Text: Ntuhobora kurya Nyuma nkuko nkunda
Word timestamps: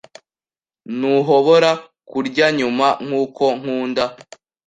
Ntuhobora 0.97 1.71
kurya 2.09 2.47
Nyuma 2.59 2.87
nkuko 3.05 3.43
nkunda 3.59 4.03